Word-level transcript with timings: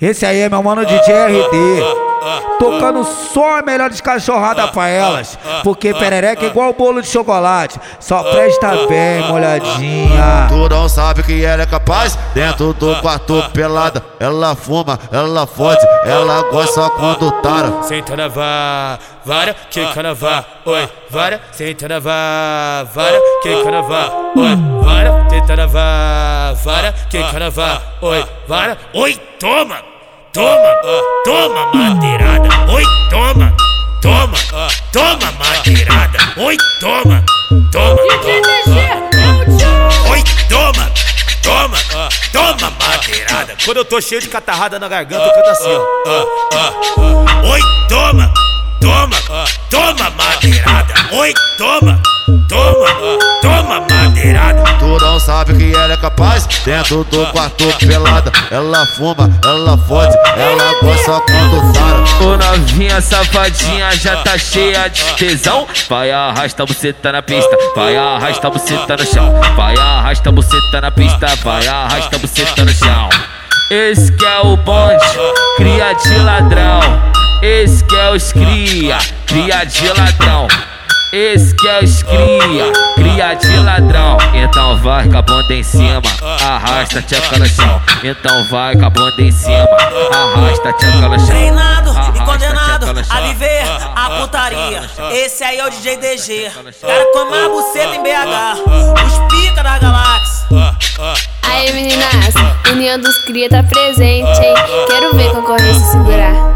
Esse 0.00 0.26
aí 0.26 0.40
é 0.40 0.48
meu 0.48 0.62
mano 0.62 0.84
DJ 0.84 1.14
RD. 1.14 2.06
Tocando 2.58 3.04
só 3.04 3.58
a 3.58 3.62
melhor 3.62 3.88
descachorrada 3.88 4.68
pra 4.68 4.88
elas. 4.88 5.38
Porque 5.62 5.94
perereca 5.94 6.44
é 6.44 6.48
igual 6.48 6.72
bolo 6.72 7.00
de 7.00 7.08
chocolate. 7.08 7.80
Só 7.98 8.22
presta 8.24 8.86
bem 8.88 9.22
molhadinha. 9.28 10.46
Tu 10.48 10.68
não 10.68 10.88
sabe 10.88 11.22
que 11.22 11.44
ela 11.44 11.62
é 11.62 11.66
capaz. 11.66 12.18
Dentro 12.34 12.72
do 12.74 12.96
quarto 12.96 13.42
pelada. 13.52 14.02
Ela 14.18 14.54
fuma, 14.54 14.98
ela 15.12 15.46
fode, 15.46 15.86
ela 16.04 16.42
gosta 16.50 16.88
quando 16.90 17.30
tara. 17.42 17.82
Senta 17.82 18.16
na 18.16 18.28
vá, 18.28 18.98
vara, 19.24 19.54
quica 19.70 20.02
na 20.02 20.14
vá, 20.14 20.42
oi, 20.64 20.88
vara, 21.10 21.40
senta 21.52 21.86
na 21.86 21.98
vá, 21.98 22.86
vara, 22.94 23.20
quica 23.42 23.70
na 23.70 23.82
vá, 23.82 24.10
oi, 24.34 24.56
vara, 24.82 24.95
senta 25.46 25.54
na 25.56 25.66
vá, 25.66 26.54
vara, 26.64 26.92
quica 27.08 27.38
na 27.38 27.48
vá, 27.50 27.80
oi, 28.02 28.24
vara, 28.48 28.76
oi, 28.92 29.14
toma, 29.38 29.80
toma, 30.32 30.74
toma 31.24 31.72
madeirada, 31.72 32.48
oi, 32.72 32.82
toma, 33.08 33.54
toma, 34.02 34.36
toma 34.92 35.32
madeirada, 35.38 36.18
oi, 36.38 36.56
toma, 36.80 37.24
toma, 37.70 38.02
oi, 40.10 40.24
toma, 40.48 40.90
toma, 41.42 41.78
toma 42.32 42.72
madeirada. 42.80 43.56
Quando 43.64 43.76
eu 43.76 43.84
tô 43.84 44.00
cheio 44.00 44.20
de 44.20 44.28
catarrada 44.28 44.80
na 44.80 44.88
garganta, 44.88 45.26
eu 45.26 45.32
canto 45.32 45.50
assim, 45.50 45.70
ó. 45.70 46.24
Oi, 47.52 47.60
toma, 47.88 48.32
toma, 48.80 49.16
toma 49.70 50.10
madeirada. 50.10 50.94
Oi, 51.12 51.32
toma, 51.56 52.02
toma, 52.48 52.88
toma 53.40 53.80
madeirada. 53.88 54.65
Tu 54.86 55.04
não 55.04 55.18
sabe 55.18 55.52
que 55.56 55.74
ela 55.74 55.94
é 55.94 55.96
capaz. 55.96 56.46
Dentro 56.64 57.02
do 57.02 57.26
quarto 57.32 57.66
pelada. 57.78 58.30
Ela 58.52 58.86
fuma, 58.96 59.28
ela 59.44 59.76
fode, 59.76 60.16
ela 60.36 60.80
gosta 60.80 61.20
quando 61.26 61.72
tara. 61.72 62.24
Ô 62.24 62.36
novinha 62.36 63.00
safadinha 63.00 63.90
já 63.96 64.22
tá 64.22 64.38
cheia 64.38 64.88
de 64.88 65.02
tesão 65.14 65.66
Vai 65.88 66.12
arrasta 66.12 66.64
você 66.64 66.92
tá 66.92 67.12
na 67.12 67.20
pista 67.20 67.58
Vai 67.74 67.96
arrasta 67.96 68.48
você 68.48 68.78
tá 68.78 68.96
no 68.96 69.04
chão 69.04 69.34
Vai 69.56 69.76
arrasta 69.76 70.30
você 70.30 70.56
tá 70.70 70.80
na 70.80 70.90
pista 70.90 71.26
Vai 71.44 71.66
arrasta 71.66 72.16
você 72.16 72.44
tá 72.46 72.64
no 72.64 72.72
chão 72.72 73.08
Esse 73.70 74.12
que 74.12 74.24
é 74.24 74.40
o 74.40 74.56
bonde 74.56 75.04
Cria 75.56 75.92
de 75.92 76.18
ladrão 76.20 76.80
Esse 77.42 77.84
que 77.84 77.96
é 77.96 78.10
os 78.10 78.32
cria 78.32 78.98
Cria 79.26 79.64
de 79.64 79.88
ladrão 79.88 80.48
esse 81.16 81.54
que 81.54 81.66
é 81.66 81.82
os 81.82 82.02
cria, 82.02 82.72
cria 82.94 83.34
de 83.34 83.56
ladrão. 83.58 84.18
Então 84.34 84.76
vai 84.82 85.08
com 85.08 85.16
a 85.16 85.22
bunda 85.22 85.54
em 85.54 85.62
cima, 85.62 86.02
arrasta, 86.42 87.00
tcheca 87.00 87.38
no 87.38 87.46
chão. 87.46 87.80
Então 88.04 88.50
vai 88.50 88.76
com 88.76 88.84
a 88.84 88.90
bunda 88.90 89.22
em 89.22 89.32
cima, 89.32 89.66
arrasta, 90.12 90.72
tcheca 90.74 91.08
no 91.08 91.18
chão. 91.18 91.28
Treinado 91.28 91.90
e 92.14 92.20
condenado 92.20 92.86
a 93.08 93.20
viver 93.22 93.62
a 93.94 94.10
putaria. 94.10 94.82
Esse 95.12 95.42
aí 95.42 95.58
é 95.58 95.66
o 95.66 95.70
DJ 95.70 95.96
DG. 95.96 96.50
Cara 96.82 97.06
com 97.12 97.34
a 97.34 97.48
buceta 97.48 97.94
em 97.94 98.02
BH. 98.02 99.06
Os 99.06 99.18
pica 99.34 99.62
da 99.62 99.78
galáxia. 99.78 100.46
Aí 101.42 101.72
meninas, 101.72 102.34
União 102.70 102.98
dos 102.98 103.24
Cria 103.24 103.48
tá 103.48 103.62
presente, 103.62 104.38
hein? 104.40 104.54
Quero 104.86 105.16
ver 105.16 105.30
concorrência 105.30 105.86
segurar. 105.92 106.55